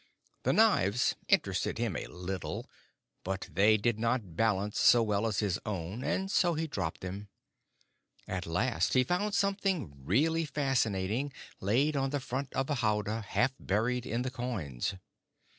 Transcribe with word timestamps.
The 0.41 0.51
knives 0.51 1.13
interested 1.27 1.77
him 1.77 1.95
a 1.95 2.07
little, 2.07 2.67
but 3.23 3.47
they 3.53 3.77
did 3.77 3.99
not 3.99 4.35
balance 4.35 4.79
so 4.79 5.03
well 5.03 5.27
as 5.27 5.41
his 5.41 5.59
own, 5.63 6.03
and 6.03 6.31
so 6.31 6.55
he 6.55 6.65
dropped 6.65 7.01
them. 7.01 7.29
At 8.27 8.47
last 8.47 8.93
he 8.95 9.03
found 9.03 9.35
something 9.35 9.93
really 9.95 10.45
fascinating 10.45 11.31
laid 11.59 11.95
on 11.95 12.09
the 12.09 12.19
front 12.19 12.51
of 12.53 12.67
a 12.71 12.75
howdah 12.81 13.21
half 13.21 13.53
buried 13.59 14.07
in 14.07 14.23
the 14.23 14.31
coins. 14.31 14.95